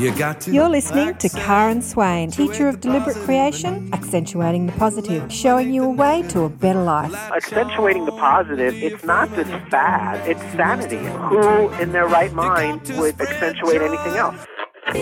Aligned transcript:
You 0.00 0.16
got 0.16 0.40
to 0.40 0.50
You're 0.50 0.70
listening 0.70 1.14
to 1.16 1.28
Karen 1.28 1.82
Swain, 1.82 2.30
teacher 2.30 2.68
of 2.68 2.80
deliberate 2.80 3.18
creation, 3.18 3.90
accentuating 3.92 4.64
the 4.64 4.72
positive, 4.72 5.30
showing 5.30 5.74
you 5.74 5.84
a 5.84 5.90
way 5.90 6.22
to 6.28 6.44
a 6.44 6.48
better 6.48 6.82
life. 6.82 7.12
accentuating 7.12 8.06
the 8.06 8.12
positive, 8.12 8.72
it's 8.76 9.04
not 9.04 9.28
just 9.34 9.50
fad, 9.70 10.26
it's 10.26 10.40
sanity. 10.56 10.96
Who 10.96 11.68
in 11.82 11.92
their 11.92 12.06
right 12.06 12.32
mind 12.32 12.90
would 12.96 13.20
accentuate 13.20 13.82
anything 13.82 14.14
else? 14.16 14.46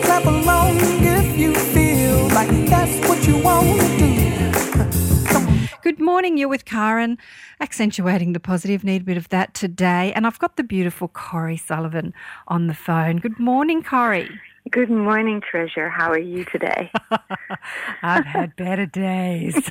Clap 0.03 0.25
along 0.25 0.79
if 0.81 1.39
you 1.39 1.55
feel 1.55 2.27
like 2.35 2.51
that's 2.67 3.09
what 3.09 3.25
you 3.25 3.39
want 3.41 3.81
to 3.81 3.99
do. 3.99 5.69
Good 5.81 6.01
morning, 6.01 6.37
you're 6.37 6.49
with 6.49 6.65
Karen, 6.65 7.19
accentuating 7.61 8.33
the 8.33 8.41
positive. 8.41 8.83
Need 8.83 9.03
a 9.03 9.05
bit 9.05 9.17
of 9.17 9.29
that 9.29 9.55
today. 9.55 10.13
And 10.15 10.27
I've 10.27 10.41
got 10.41 10.57
the 10.57 10.65
beautiful 10.65 11.07
Corey 11.07 11.57
Sullivan 11.57 12.13
on 12.49 12.67
the 12.67 12.75
phone. 12.75 13.19
Good 13.19 13.39
morning, 13.39 13.85
Corrie. 13.85 14.29
Good 14.71 14.91
morning, 14.91 15.41
Treasure. 15.41 15.89
How 15.89 16.11
are 16.11 16.19
you 16.19 16.45
today? 16.45 16.91
I've 18.03 18.25
had 18.25 18.57
better 18.57 18.87
days. 18.87 19.55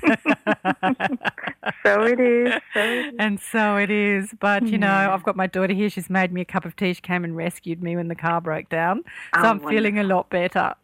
so 1.83 2.03
it 2.03 2.19
is. 2.19 2.53
So 2.73 2.79
it 2.79 3.05
is. 3.07 3.13
and 3.19 3.39
so 3.39 3.75
it 3.77 3.91
is. 3.91 4.33
But, 4.39 4.67
you 4.67 4.77
know, 4.77 4.91
I've 5.11 5.23
got 5.23 5.35
my 5.35 5.45
daughter 5.47 5.73
here. 5.73 5.89
She's 5.89 6.09
made 6.09 6.31
me 6.31 6.41
a 6.41 6.45
cup 6.45 6.63
of 6.65 6.75
tea. 6.75 6.93
She 6.93 7.01
came 7.01 7.23
and 7.23 7.35
rescued 7.35 7.83
me 7.83 7.95
when 7.95 8.07
the 8.07 8.15
car 8.15 8.39
broke 8.39 8.69
down. 8.69 9.03
So 9.35 9.41
Oh, 9.41 9.47
I'm 9.49 9.59
feeling 9.59 9.99
a 9.99 10.03
lot 10.03 10.29
better. 10.29 10.73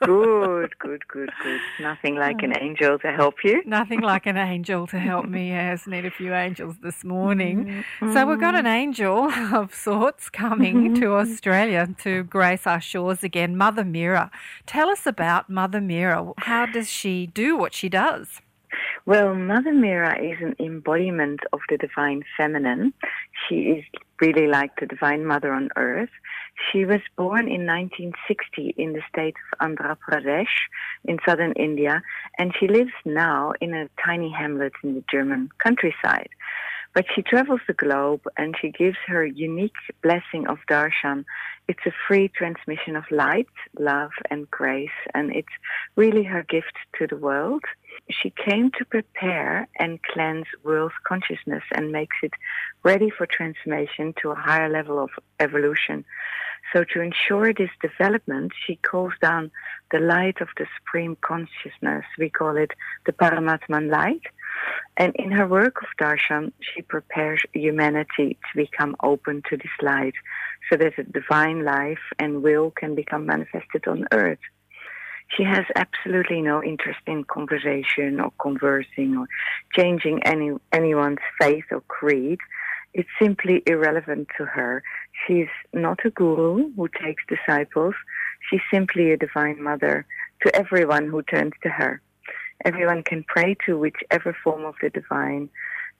Good, 0.00 0.78
good, 0.78 1.06
good, 1.08 1.30
good. 1.42 1.60
Nothing 1.80 2.16
like 2.16 2.42
an 2.42 2.52
oh. 2.54 2.60
angel 2.60 2.98
to 2.98 3.12
help 3.12 3.44
you. 3.44 3.62
Nothing 3.66 4.00
like 4.00 4.26
an 4.26 4.36
angel 4.36 4.86
to 4.88 4.98
help 4.98 5.26
me. 5.26 5.50
Yes, 5.50 5.86
need 5.86 6.04
a 6.04 6.10
few 6.10 6.34
angels 6.34 6.76
this 6.82 7.04
morning. 7.04 7.66
Mm-hmm. 7.66 8.12
So 8.12 8.26
we've 8.26 8.40
got 8.40 8.54
an 8.54 8.66
angel 8.66 9.30
of 9.54 9.74
sorts 9.74 10.28
coming 10.30 10.94
to 10.94 11.00
mm-hmm. 11.00 11.32
Australia 11.32 11.88
to 11.98 12.24
grace 12.24 12.66
our 12.66 12.80
shores 12.80 13.22
again. 13.22 13.56
Mother 13.56 13.84
Meera. 13.84 14.30
Tell 14.66 14.88
us 14.88 15.06
about 15.06 15.48
Mother 15.48 15.80
Meera. 15.80 16.34
How 16.38 16.66
does 16.66 16.88
she 16.90 17.26
do 17.26 17.56
what 17.56 17.74
she 17.74 17.88
does? 17.88 18.40
Well, 19.08 19.34
Mother 19.34 19.72
Meera 19.72 20.20
is 20.20 20.36
an 20.42 20.54
embodiment 20.60 21.40
of 21.54 21.60
the 21.70 21.78
divine 21.78 22.24
feminine. 22.36 22.92
She 23.48 23.54
is 23.70 23.84
really 24.20 24.46
like 24.46 24.72
the 24.78 24.84
divine 24.84 25.24
mother 25.24 25.50
on 25.50 25.70
earth. 25.76 26.10
She 26.70 26.84
was 26.84 27.00
born 27.16 27.48
in 27.48 27.64
1960 27.64 28.74
in 28.76 28.92
the 28.92 29.00
state 29.08 29.34
of 29.50 29.66
Andhra 29.66 29.96
Pradesh 29.96 30.54
in 31.06 31.16
southern 31.26 31.52
India, 31.52 32.02
and 32.36 32.54
she 32.60 32.68
lives 32.68 32.92
now 33.06 33.54
in 33.62 33.72
a 33.72 33.88
tiny 34.04 34.30
hamlet 34.30 34.74
in 34.84 34.96
the 34.96 35.04
German 35.10 35.48
countryside. 35.56 36.28
But 36.92 37.06
she 37.14 37.22
travels 37.22 37.60
the 37.66 37.72
globe 37.72 38.22
and 38.36 38.54
she 38.60 38.70
gives 38.70 38.98
her 39.06 39.24
unique 39.24 39.80
blessing 40.02 40.46
of 40.48 40.58
darshan. 40.70 41.24
It's 41.66 41.86
a 41.86 41.92
free 42.06 42.28
transmission 42.28 42.94
of 42.94 43.04
light, 43.10 43.48
love, 43.78 44.10
and 44.30 44.50
grace, 44.50 44.98
and 45.14 45.34
it's 45.34 45.56
really 45.96 46.24
her 46.24 46.42
gift 46.42 46.74
to 46.98 47.06
the 47.06 47.16
world. 47.16 47.62
She 48.10 48.30
came 48.30 48.70
to 48.78 48.84
prepare 48.84 49.68
and 49.78 50.02
cleanse 50.02 50.46
world 50.64 50.92
consciousness 51.06 51.62
and 51.72 51.92
makes 51.92 52.16
it 52.22 52.32
ready 52.82 53.10
for 53.10 53.26
transformation 53.26 54.14
to 54.22 54.30
a 54.30 54.34
higher 54.34 54.70
level 54.70 54.98
of 54.98 55.10
evolution. 55.40 56.04
So 56.72 56.84
to 56.84 57.00
ensure 57.00 57.52
this 57.52 57.70
development, 57.80 58.52
she 58.66 58.76
calls 58.76 59.12
down 59.20 59.50
the 59.90 60.00
light 60.00 60.40
of 60.40 60.48
the 60.56 60.66
supreme 60.78 61.16
consciousness. 61.20 62.04
We 62.18 62.30
call 62.30 62.56
it 62.56 62.72
the 63.06 63.12
Paramatman 63.12 63.90
light. 63.90 64.22
And 64.96 65.14
in 65.16 65.30
her 65.30 65.46
work 65.46 65.82
of 65.82 65.88
darshan, 66.00 66.52
she 66.60 66.82
prepares 66.82 67.42
humanity 67.52 68.38
to 68.52 68.56
become 68.56 68.96
open 69.02 69.42
to 69.48 69.56
this 69.56 69.76
light 69.80 70.14
so 70.70 70.76
that 70.76 70.96
the 70.96 71.04
divine 71.04 71.64
life 71.64 72.04
and 72.18 72.42
will 72.42 72.70
can 72.72 72.94
become 72.94 73.26
manifested 73.26 73.86
on 73.86 74.06
earth. 74.12 74.40
She 75.36 75.44
has 75.44 75.64
absolutely 75.76 76.40
no 76.40 76.62
interest 76.62 77.00
in 77.06 77.24
conversation 77.24 78.18
or 78.18 78.32
conversing 78.40 79.16
or 79.16 79.26
changing 79.74 80.22
any 80.24 80.52
anyone's 80.72 81.18
faith 81.40 81.64
or 81.70 81.82
creed. 81.82 82.38
It's 82.94 83.08
simply 83.20 83.62
irrelevant 83.66 84.28
to 84.38 84.46
her. 84.46 84.82
She's 85.26 85.48
not 85.72 86.04
a 86.04 86.10
guru 86.10 86.72
who 86.74 86.88
takes 86.88 87.22
disciples. 87.28 87.94
She's 88.48 88.62
simply 88.72 89.12
a 89.12 89.16
divine 89.16 89.62
mother 89.62 90.06
to 90.42 90.56
everyone 90.56 91.08
who 91.08 91.22
turns 91.22 91.52
to 91.62 91.68
her. 91.68 92.00
Everyone 92.64 93.02
can 93.02 93.24
pray 93.24 93.56
to 93.66 93.78
whichever 93.78 94.36
form 94.42 94.64
of 94.64 94.74
the 94.82 94.90
divine 94.90 95.50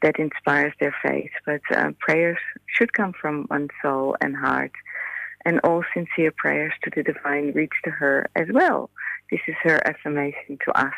that 0.03 0.19
inspires 0.19 0.72
their 0.80 0.94
faith, 1.03 1.30
but 1.44 1.60
uh, 1.74 1.92
prayers 1.98 2.38
should 2.66 2.92
come 2.92 3.12
from 3.12 3.47
one's 3.50 3.70
soul 3.82 4.16
and 4.20 4.36
heart. 4.36 4.72
And 5.44 5.60
all 5.60 5.84
sincere 5.94 6.32
prayers 6.32 6.72
to 6.82 6.91
the 6.94 7.03
divine 7.03 7.53
reach 7.53 7.72
to 7.84 7.91
her 7.91 8.28
as 8.34 8.48
well. 8.53 8.91
This 9.31 9.41
is 9.47 9.56
her 9.62 9.81
affirmation 9.87 10.59
to 10.65 10.78
us. 10.78 10.94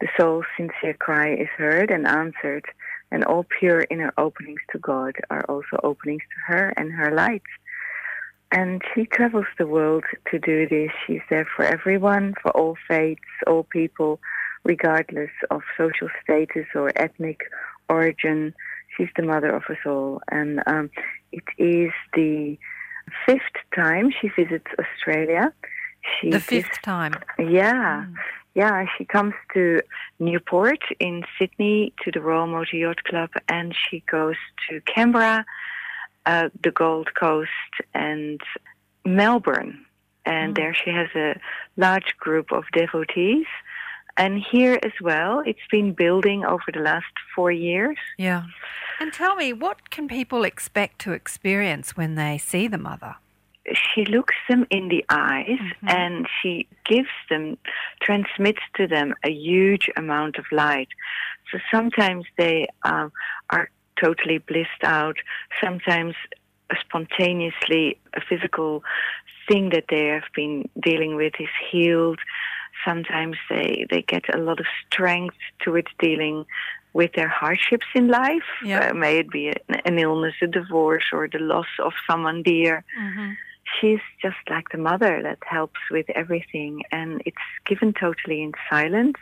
The 0.00 0.08
soul's 0.18 0.44
sincere 0.56 0.94
cry 0.98 1.32
is 1.34 1.48
heard 1.56 1.90
and 1.90 2.06
answered, 2.06 2.64
and 3.10 3.24
all 3.24 3.46
pure 3.58 3.86
inner 3.90 4.12
openings 4.18 4.60
to 4.72 4.78
God 4.78 5.14
are 5.30 5.44
also 5.48 5.78
openings 5.82 6.22
to 6.22 6.52
her 6.52 6.74
and 6.76 6.92
her 6.92 7.14
light. 7.14 7.42
And 8.50 8.82
she 8.94 9.06
travels 9.06 9.46
the 9.58 9.66
world 9.66 10.04
to 10.30 10.38
do 10.38 10.68
this. 10.68 10.90
She's 11.06 11.22
there 11.30 11.48
for 11.56 11.64
everyone, 11.64 12.34
for 12.42 12.50
all 12.50 12.76
faiths, 12.86 13.22
all 13.46 13.62
people, 13.62 14.20
regardless 14.64 15.30
of 15.50 15.62
social 15.78 16.08
status 16.22 16.66
or 16.74 16.92
ethnic 16.96 17.40
origin. 17.88 18.54
She's 18.96 19.08
the 19.16 19.22
mother 19.22 19.54
of 19.54 19.62
us 19.70 19.78
all. 19.86 20.20
And 20.30 20.60
um, 20.66 20.90
it 21.32 21.44
is 21.56 21.92
the 22.14 22.58
fifth 23.24 23.56
time 23.74 24.10
she 24.20 24.28
visits 24.28 24.66
Australia. 24.78 25.52
She 26.20 26.26
The 26.30 26.38
gives- 26.38 26.46
fifth 26.46 26.82
time. 26.82 27.14
yeah. 27.38 28.06
Yeah, 28.54 28.84
she 28.98 29.06
comes 29.06 29.32
to 29.54 29.80
Newport 30.18 30.80
in 31.00 31.24
Sydney 31.38 31.94
to 32.02 32.10
the 32.10 32.20
Royal 32.20 32.46
Motor 32.46 32.76
Yacht 32.76 33.02
Club 33.04 33.30
and 33.48 33.74
she 33.74 34.00
goes 34.10 34.36
to 34.68 34.82
Canberra, 34.82 35.46
uh, 36.26 36.50
the 36.62 36.70
Gold 36.70 37.14
Coast 37.14 37.50
and 37.94 38.40
Melbourne. 39.06 39.86
And 40.26 40.54
there 40.54 40.74
she 40.74 40.90
has 40.90 41.08
a 41.16 41.40
large 41.78 42.14
group 42.18 42.52
of 42.52 42.64
devotees. 42.72 43.46
And 44.18 44.38
here 44.38 44.78
as 44.82 44.92
well, 45.00 45.42
it's 45.46 45.66
been 45.70 45.94
building 45.94 46.44
over 46.44 46.70
the 46.72 46.80
last 46.80 47.06
four 47.34 47.50
years. 47.50 47.96
Yeah. 48.18 48.42
And 49.00 49.12
tell 49.14 49.34
me, 49.34 49.54
what 49.54 49.88
can 49.90 50.06
people 50.08 50.44
expect 50.44 50.98
to 51.00 51.12
experience 51.12 51.96
when 51.96 52.14
they 52.16 52.36
see 52.36 52.68
the 52.68 52.76
mother? 52.78 53.16
She 53.94 54.04
looks 54.04 54.34
them 54.48 54.66
in 54.70 54.88
the 54.88 55.04
eyes 55.08 55.58
and 55.82 56.26
she 56.40 56.66
gives 56.84 57.08
them, 57.30 57.56
transmits 58.00 58.62
to 58.74 58.86
them 58.86 59.14
a 59.24 59.30
huge 59.30 59.88
amount 59.96 60.36
of 60.36 60.44
light. 60.50 60.88
So 61.50 61.58
sometimes 61.70 62.24
they 62.36 62.66
um, 62.84 63.12
are 63.50 63.70
totally 64.02 64.38
blissed 64.38 64.82
out. 64.82 65.16
Sometimes 65.62 66.14
spontaneously 66.80 67.98
a 68.14 68.20
physical 68.20 68.82
thing 69.48 69.70
that 69.70 69.84
they 69.90 70.06
have 70.06 70.24
been 70.34 70.68
dealing 70.80 71.14
with 71.14 71.34
is 71.38 71.48
healed. 71.70 72.18
Sometimes 72.84 73.36
they, 73.48 73.86
they 73.90 74.02
get 74.02 74.34
a 74.34 74.38
lot 74.38 74.58
of 74.58 74.66
strength 74.86 75.36
towards 75.60 75.88
dealing 75.98 76.46
with 76.94 77.12
their 77.14 77.28
hardships 77.28 77.86
in 77.94 78.08
life. 78.08 78.42
Yeah. 78.64 78.90
Uh, 78.90 78.94
may 78.94 79.18
it 79.18 79.30
be 79.30 79.48
an, 79.48 79.80
an 79.84 79.98
illness, 79.98 80.34
a 80.42 80.46
divorce, 80.46 81.04
or 81.12 81.28
the 81.28 81.38
loss 81.38 81.66
of 81.78 81.92
someone 82.08 82.42
dear 82.42 82.84
she's 83.80 84.00
just 84.20 84.36
like 84.50 84.68
the 84.70 84.78
mother 84.78 85.20
that 85.22 85.38
helps 85.46 85.80
with 85.90 86.06
everything 86.14 86.82
and 86.92 87.22
it's 87.26 87.36
given 87.66 87.92
totally 87.92 88.42
in 88.42 88.52
silence. 88.70 89.16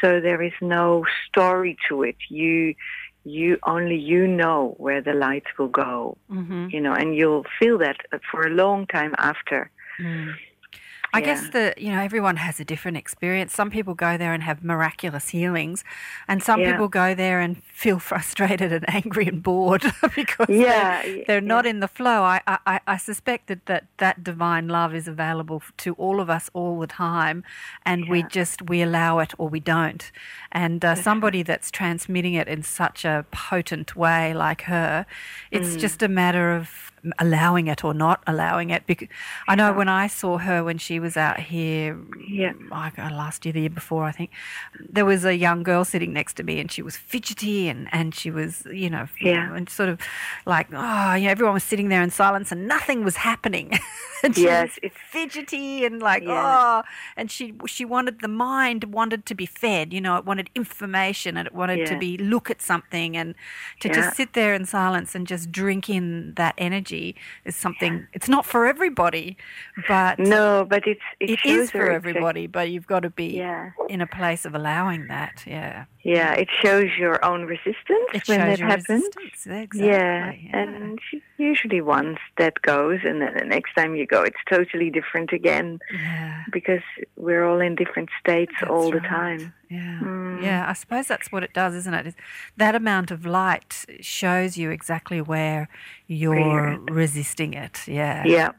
So 0.00 0.20
there 0.20 0.42
is 0.42 0.52
no 0.60 1.04
story 1.26 1.76
to 1.88 2.02
it. 2.02 2.16
You 2.28 2.74
you 3.24 3.58
only 3.64 3.96
you 3.96 4.26
know 4.28 4.74
where 4.78 5.00
the 5.02 5.12
light 5.12 5.44
will 5.58 5.68
go 5.68 6.16
Mm-hmm. 6.30 6.68
you 6.70 6.80
know 6.80 6.92
and 6.92 7.16
you'll 7.16 7.44
feel 7.58 7.78
that 7.78 7.96
for 8.30 8.46
a 8.46 8.50
long 8.50 8.86
time 8.86 9.14
after 9.18 9.70
I 11.12 11.18
Yeah. 11.18 11.24
guess 11.26 11.48
that 11.50 11.78
you 11.78 11.90
know 11.92 12.00
everyone 12.00 12.36
has 12.36 12.60
a 12.60 12.64
different 12.64 12.96
experience. 12.96 13.54
Some 13.54 13.70
people 13.70 13.94
go 13.94 14.16
there 14.16 14.32
and 14.34 14.42
have 14.42 14.62
miraculous 14.64 15.28
healings, 15.30 15.84
and 16.28 16.42
some 16.42 16.60
Yeah. 16.60 16.72
people 16.72 16.88
go 16.88 17.14
there 17.14 17.40
and 17.40 17.62
feel 17.64 17.98
frustrated 18.12 18.72
and 18.72 18.84
angry 18.88 19.26
and 19.26 19.42
bored 19.42 19.82
because 20.14 20.48
Yeah, 20.48 21.02
they're, 21.02 21.24
they're 21.26 21.40
not 21.40 21.66
in 21.66 21.80
the 21.80 21.88
flow. 21.88 22.22
I, 22.22 22.40
I, 22.46 22.80
I 22.86 22.96
suspect 22.96 23.46
that, 23.48 23.66
that 23.66 23.84
that 23.98 24.24
divine 24.24 24.68
love 24.68 24.94
is 24.94 25.06
available 25.08 25.62
to 25.78 25.94
all 25.94 26.20
of 26.20 26.28
us 26.28 26.50
all 26.54 26.78
the 26.80 26.86
time, 26.86 27.44
and 27.84 28.08
we 28.08 28.22
just 28.24 28.62
we 28.68 28.82
allow 28.82 29.18
it 29.20 29.32
or 29.38 29.48
we 29.48 29.60
don't. 29.60 30.10
And 30.52 30.84
uh, 30.84 30.94
somebody 30.94 31.42
that's 31.42 31.70
transmitting 31.70 32.34
it 32.34 32.48
in 32.48 32.62
such 32.62 33.04
a 33.04 33.24
potent 33.30 33.94
way 33.96 34.34
like 34.34 34.62
her, 34.62 35.06
it's 35.50 35.76
Mm. 35.76 35.80
just 35.80 36.02
a 36.02 36.08
matter 36.08 36.54
of 36.54 36.92
allowing 37.18 37.66
it 37.68 37.84
or 37.84 37.94
not 37.94 38.22
allowing 38.26 38.70
it. 38.70 38.86
Because 38.86 39.08
I 39.48 39.54
know 39.54 39.72
when 39.72 39.88
I 39.88 40.06
saw 40.06 40.38
her 40.38 40.62
when 40.64 40.78
she 40.78 40.98
was 41.00 41.16
out 41.16 41.38
here, 41.40 41.98
Yeah. 42.28 42.52
Last 42.70 43.44
year, 43.44 43.52
the 43.52 43.60
year 43.60 43.70
before, 43.70 44.04
I 44.04 44.12
think, 44.12 44.30
there 44.96 45.04
was 45.04 45.24
a 45.24 45.34
young 45.36 45.62
girl 45.62 45.84
sitting 45.84 46.12
next 46.12 46.34
to 46.34 46.42
me, 46.42 46.60
and 46.60 46.70
she 46.70 46.82
was 46.82 46.96
fidgety 46.96 47.68
and 47.68 47.88
and 47.92 48.14
she 48.14 48.30
was, 48.30 48.52
you 48.72 48.90
know, 48.90 49.06
Yeah. 49.20 49.54
and 49.56 49.68
sort 49.68 49.88
of 49.88 49.98
like, 50.46 50.68
oh, 50.72 51.14
you 51.14 51.24
know, 51.24 51.30
everyone 51.30 51.54
was 51.54 51.64
sitting 51.64 51.88
there 51.88 52.02
in 52.02 52.10
silence 52.10 52.52
and 52.52 52.66
nothing 52.68 53.04
was 53.04 53.16
happening. 53.16 53.66
and 54.22 54.34
she 54.34 54.42
Yes, 54.44 54.78
it's- 54.82 55.00
fidgety 55.10 55.84
and 55.86 56.00
like 56.10 56.22
Yeah. 56.24 56.82
oh, 56.84 56.88
and 57.16 57.30
she 57.30 57.54
she 57.66 57.84
wanted 57.84 58.20
the 58.20 58.28
mind 58.50 58.84
wanted 59.00 59.24
to 59.26 59.34
be 59.34 59.46
fed. 59.46 59.92
You 59.92 60.00
know, 60.00 60.16
it 60.18 60.24
wanted 60.30 60.48
information 60.54 61.36
and 61.38 61.46
it 61.46 61.54
wanted 61.54 61.86
to 61.86 61.96
be 61.98 62.10
look 62.32 62.46
at 62.50 62.60
something 62.72 63.16
and 63.20 63.34
to 63.80 63.88
Yeah. 63.88 63.94
just 63.98 64.16
sit 64.16 64.30
there 64.38 64.52
in 64.58 64.64
silence 64.78 65.14
and 65.16 65.26
just 65.26 65.44
drink 65.60 65.88
in 65.98 66.06
that 66.40 66.54
energy 66.68 66.95
is 67.44 67.56
something. 67.56 68.06
It's 68.12 68.28
not 68.28 68.44
for 68.46 68.66
everybody, 68.66 69.36
but 69.88 70.18
No, 70.18 70.66
but 70.68 70.82
it's 70.86 71.06
it, 71.20 71.30
it 71.30 71.40
is 71.44 71.70
for 71.70 71.90
everybody. 71.90 72.46
But 72.46 72.70
you've 72.70 72.86
got 72.86 73.00
to 73.08 73.10
be 73.10 73.28
Yeah. 73.44 73.70
in 73.88 74.00
a 74.00 74.06
place 74.06 74.44
of 74.48 74.54
allowing 74.54 75.02
that. 75.08 75.44
Yeah, 75.46 75.84
Yeah, 76.14 76.34
it 76.34 76.48
shows 76.62 76.90
your 76.96 77.22
own 77.24 77.46
resistance 77.46 78.08
it 78.14 78.28
when 78.28 78.38
shows 78.38 78.58
that 78.58 78.60
happens. 78.60 79.08
Exactly. 79.24 79.86
Yeah, 79.86 80.32
and 80.52 81.00
usually 81.36 81.80
once 81.80 82.18
that 82.38 82.62
goes, 82.62 83.00
and 83.02 83.20
then 83.20 83.34
the 83.36 83.44
next 83.44 83.74
time 83.74 83.96
you 83.96 84.06
go, 84.06 84.22
it's 84.22 84.42
totally 84.48 84.88
different 84.88 85.32
again 85.32 85.80
yeah. 85.92 86.44
because 86.52 86.86
we're 87.16 87.44
all 87.44 87.60
in 87.60 87.74
different 87.74 88.10
states 88.20 88.52
That's 88.60 88.70
all 88.70 88.90
the 88.92 88.98
right. 89.00 89.08
time. 89.08 89.52
Yeah, 89.68 89.98
Mm. 90.00 90.42
yeah. 90.44 90.64
I 90.68 90.74
suppose 90.74 91.08
that's 91.08 91.32
what 91.32 91.42
it 91.42 91.52
does, 91.52 91.74
isn't 91.74 91.92
it? 91.94 92.14
That 92.56 92.74
amount 92.76 93.10
of 93.10 93.26
light 93.26 93.84
shows 94.00 94.56
you 94.56 94.70
exactly 94.70 95.20
where 95.20 95.68
you're 96.06 96.38
you're 96.38 96.78
resisting 97.02 97.52
it. 97.54 97.76
Yeah. 97.88 98.22
Yeah, 98.24 98.50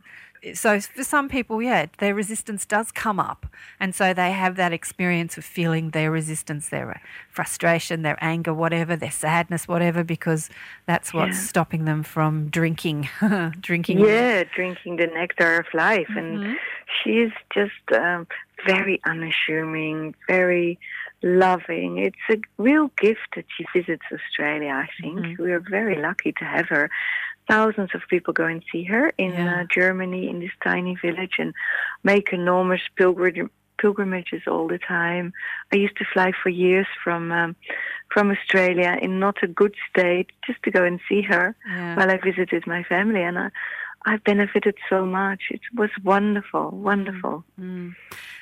So 0.53 0.79
for 0.79 1.03
some 1.03 1.29
people, 1.29 1.61
yeah, 1.61 1.87
their 1.99 2.13
resistance 2.13 2.65
does 2.65 2.91
come 2.91 3.19
up, 3.19 3.47
and 3.79 3.93
so 3.93 4.13
they 4.13 4.31
have 4.31 4.55
that 4.55 4.73
experience 4.73 5.37
of 5.37 5.45
feeling 5.45 5.91
their 5.91 6.11
resistance, 6.11 6.69
their 6.69 7.01
frustration, 7.29 8.01
their 8.01 8.17
anger, 8.21 8.53
whatever, 8.53 8.95
their 8.95 9.11
sadness, 9.11 9.67
whatever, 9.67 10.03
because 10.03 10.49
that's 10.85 11.13
what's 11.13 11.37
Yeah. 11.37 11.43
stopping 11.43 11.85
them 11.85 12.03
from 12.03 12.49
drinking, 12.49 13.09
drinking. 13.59 13.99
yeah, 13.99 14.43
drinking 14.55 14.97
the 14.97 15.07
nectar 15.07 15.59
of 15.59 15.65
life, 15.73 16.09
and 16.09 16.39
Mhm. 16.39 16.55
she 17.03 17.19
is 17.19 17.31
just 17.53 17.73
um, 17.93 18.27
very 18.65 18.99
unassuming, 19.05 20.15
very 20.27 20.79
loving. 21.23 21.97
It's 21.97 22.17
a 22.29 22.37
real 22.61 22.91
gift 22.97 23.35
that 23.35 23.45
she 23.55 23.65
visits 23.73 24.03
Australia. 24.11 24.69
I 24.69 24.89
think 25.01 25.19
Mhm. 25.19 25.37
we 25.39 25.51
are 25.51 25.59
very 25.59 25.95
lucky 25.95 26.31
to 26.33 26.45
have 26.45 26.67
her. 26.69 26.89
Thousands 27.47 27.91
of 27.95 28.01
people 28.09 28.33
go 28.33 28.45
and 28.45 28.61
see 28.71 28.83
her 28.85 29.11
in 29.17 29.31
Yeah. 29.31 29.61
uh, 29.61 29.63
Germany 29.73 30.29
in 30.29 30.39
this 30.39 30.51
tiny 30.63 30.95
village 30.95 31.35
and 31.39 31.53
make 32.03 32.33
enormous 32.33 32.81
pilgrim- 32.97 33.51
pilgrimages 33.77 34.41
all 34.47 34.67
the 34.67 34.79
time. 34.79 35.31
I 35.71 35.75
used 35.77 35.97
to 35.97 36.05
fly 36.13 36.31
for 36.41 36.49
years 36.49 36.87
from 37.03 37.31
um, 37.31 37.55
from 38.13 38.31
Australia 38.31 38.97
in 39.01 39.19
not 39.19 39.37
a 39.43 39.47
good 39.47 39.75
state 39.89 40.29
just 40.45 40.61
to 40.63 40.71
go 40.71 40.83
and 40.83 40.99
see 41.07 41.21
her 41.21 41.55
Yeah. 41.69 41.95
while 41.95 42.09
I 42.11 42.17
visited 42.17 42.65
my 42.67 42.83
family, 42.83 43.21
and 43.21 43.37
I, 43.37 43.49
I 44.05 44.17
benefited 44.17 44.75
so 44.89 45.05
much. 45.05 45.41
It 45.51 45.61
was 45.75 45.89
wonderful, 46.03 46.71
wonderful. 46.71 47.43
Mm. 47.59 47.95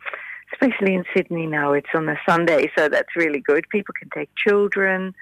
especially 0.52 0.94
in 0.94 1.04
Sydney 1.14 1.46
now. 1.46 1.72
It's 1.72 1.94
on 1.94 2.08
a 2.08 2.16
Sunday, 2.26 2.70
so 2.76 2.88
that's 2.88 3.14
really 3.16 3.40
good. 3.40 3.68
People 3.70 3.94
can 3.98 4.08
take 4.14 4.30
children, 4.34 5.14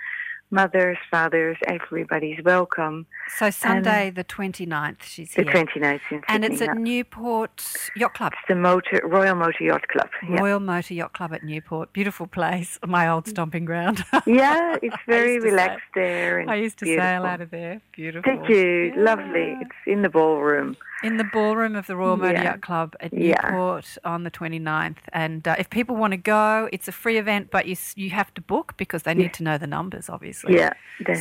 mothers, 0.51 0.99
fathers. 1.11 1.57
Everybody's 1.67 2.43
welcome. 2.45 3.07
So 3.37 3.51
Sunday 3.51 4.11
the 4.11 4.25
29th 4.25 5.03
she's 5.03 5.35
The 5.35 5.43
here. 5.43 5.53
29th 5.53 5.93
in 5.93 6.01
Sydney. 6.09 6.21
and 6.29 6.45
it's 6.45 6.61
at 6.63 6.69
yeah. 6.69 6.73
Newport 6.75 7.65
Yacht 7.97 8.15
Club. 8.15 8.33
It's 8.33 8.49
the 8.49 8.55
motor 8.55 9.01
Royal 9.05 9.35
Motor 9.35 9.65
Yacht 9.65 9.87
Club. 9.89 10.09
Yeah. 10.29 10.41
Royal 10.41 10.61
Motor 10.61 10.95
Yacht 10.95 11.13
Club 11.13 11.33
at 11.35 11.43
Newport. 11.45 11.93
Beautiful 11.93 12.27
place. 12.27 12.79
My 12.87 13.09
old 13.09 13.27
stomping 13.29 13.65
ground. 13.65 14.05
yeah, 14.27 14.77
it's 14.83 14.97
very 15.07 15.39
relaxed 15.41 15.85
there. 15.95 16.39
And 16.39 16.51
I 16.51 16.55
used 16.57 16.79
to 16.79 16.85
beautiful. 16.87 17.07
sail 17.07 17.23
out 17.25 17.41
of 17.41 17.51
there. 17.51 17.81
Beautiful. 17.93 18.33
Did 18.39 18.49
you? 18.49 18.93
Lovely. 18.97 19.57
It's 19.61 19.71
in 19.87 20.03
the 20.03 20.09
ballroom. 20.09 20.77
in 21.05 21.17
the 21.19 21.25
ballroom 21.33 21.77
of 21.77 21.87
the 21.87 21.95
Royal 21.97 22.17
Motor 22.17 22.33
Yeah. 22.33 22.43
Yacht 22.45 22.61
Club 22.63 22.97
at 23.01 23.13
Yeah. 23.13 23.41
Newport 23.45 23.99
on 24.05 24.25
the 24.25 24.31
29th. 24.31 24.97
And 25.13 25.47
uh, 25.47 25.55
if 25.59 25.69
people 25.71 25.95
want 25.97 26.13
to 26.13 26.17
go, 26.17 26.69
it's 26.73 26.89
a 26.89 26.93
free 26.93 27.19
event, 27.19 27.51
but 27.51 27.67
you 27.67 27.77
you 27.95 28.11
have 28.11 28.33
to 28.35 28.41
book 28.41 28.75
because 28.77 29.03
they 29.03 29.15
need 29.15 29.25
Yeah. 29.25 29.29
to 29.39 29.43
know 29.43 29.59
the 29.59 29.67
numbers, 29.67 30.09
obviously. 30.09 30.38
Yeah. 30.49 30.73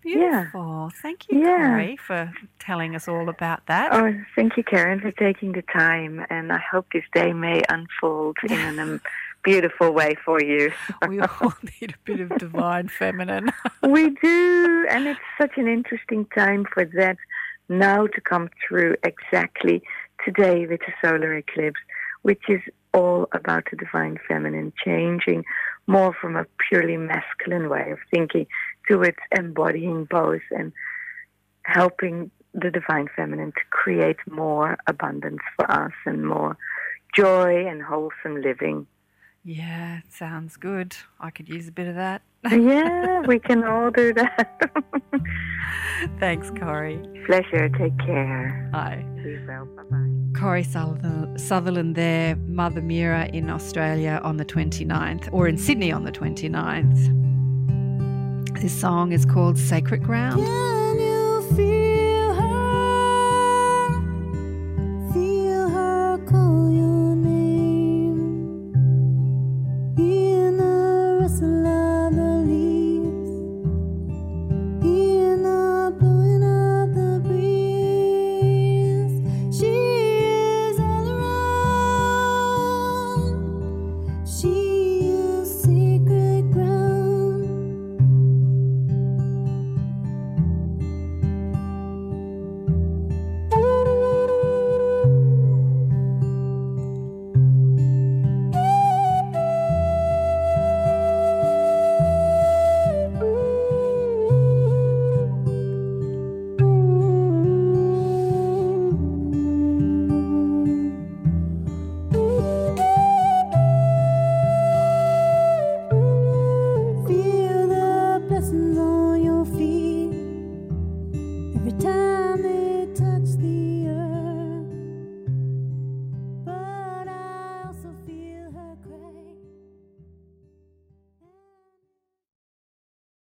Beautiful. 0.03 0.91
Thank 1.01 1.31
you, 1.31 1.39
Yeah. 1.41 1.69
Corey, 1.69 1.97
for 1.97 2.33
telling 2.59 2.97
us 2.97 3.07
all 3.07 3.29
about 3.29 3.67
that. 3.67 3.93
Oh, 3.93 4.13
thank 4.35 4.57
you, 4.57 4.65
Karen, 4.65 4.99
for 5.01 5.13
taking 5.13 5.53
the 5.53 5.63
time, 5.63 6.27
and 6.29 6.53
I 6.53 6.59
hope 6.59 6.87
this 6.93 7.05
day 7.15 7.33
may 7.33 7.63
unfold 7.69 8.37
in 8.51 8.81
a 8.81 9.01
beautiful 9.45 9.93
way 9.93 10.17
for 10.25 10.43
you. 10.43 10.73
we 11.09 11.21
all 11.21 11.55
need 11.81 11.95
a 11.95 11.99
bit 12.05 12.19
of 12.21 12.37
divine 12.37 12.89
feminine. 12.89 13.53
we 13.87 14.11
do, 14.11 14.87
and 14.91 15.07
it's 15.07 15.21
such 15.41 15.57
an 15.57 15.69
interesting 15.69 16.27
time 16.35 16.65
for 16.75 16.85
that 16.97 17.17
now 17.69 18.09
to 18.09 18.21
come 18.21 18.49
through 18.67 18.97
exactly 19.05 19.85
today 20.25 20.67
with 20.67 20.81
the 20.81 20.93
solar 21.01 21.33
eclipse, 21.37 21.79
which 22.23 22.43
is 22.49 22.61
all 22.93 23.29
about 23.33 23.65
the 23.71 23.77
divine 23.77 24.19
feminine 24.29 24.73
changing 24.85 25.45
more 25.87 26.15
from 26.21 26.37
a 26.37 26.47
purely 26.69 26.97
masculine 26.97 27.69
way 27.69 27.91
of 27.91 27.99
thinking 28.13 28.47
towards 28.89 29.17
embodying 29.37 30.05
both 30.05 30.43
and 30.51 30.73
helping 31.65 32.31
the 32.55 32.71
divine 32.71 33.09
feminine 33.17 33.53
to 33.53 33.61
create 33.71 34.19
more 34.31 34.77
abundance 34.87 35.41
for 35.57 35.71
us 35.71 35.93
and 36.07 36.27
more 36.27 36.57
joy 37.17 37.67
and 37.67 37.83
wholesome 37.83 38.41
living. 38.43 38.87
yeah, 39.45 40.01
sounds 40.09 40.57
good. 40.57 40.97
I 41.19 41.31
could 41.31 41.49
use 41.49 41.69
a 41.69 41.73
bit 41.73 41.89
of 41.89 41.95
that. 41.97 42.23
yeah, 42.51 43.21
we 43.27 43.39
can 43.39 43.65
all 43.65 43.91
do 43.91 44.13
that. 44.15 44.71
Thanks, 46.21 46.51
Corey. 46.51 47.01
Pleasure. 47.27 47.69
Take 47.71 47.97
care. 47.99 48.69
Bye. 48.73 49.05
Be 49.23 49.39
well. 49.47 49.67
Bye 49.67 49.83
bye. 49.91 50.12
Corey 50.43 50.65
Sutherland, 50.65 51.95
there, 51.95 52.35
Mother 52.49 52.83
Meera 52.83 53.33
in 53.33 53.49
Australia 53.49 54.21
on 54.25 54.39
the 54.39 54.45
29th, 54.45 55.33
or 55.33 55.47
in 55.47 55.57
Sydney 55.57 55.93
on 55.93 56.03
the 56.03 56.11
29th. 56.11 58.61
This 58.61 58.73
song 58.73 59.13
is 59.13 59.25
called 59.25 59.57
Sacred 59.57 60.03
Ground. 60.03 60.43